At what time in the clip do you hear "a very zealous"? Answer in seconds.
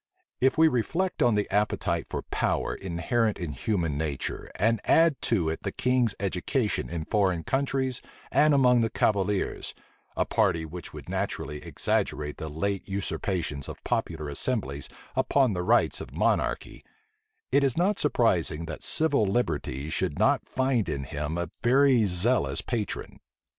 21.37-22.61